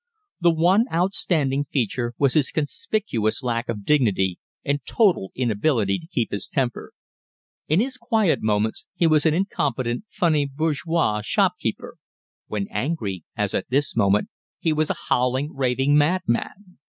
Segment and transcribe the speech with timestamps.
[0.39, 6.31] The one outstanding feature was his conspicuous lack of dignity and total inability to keep
[6.31, 6.93] his temper.
[7.67, 11.97] In his quiet moments he was an incompetent, funny bourgeois shopkeeper;
[12.47, 14.29] when angry, as at this moment,
[14.59, 16.77] he was a howling, raving madman.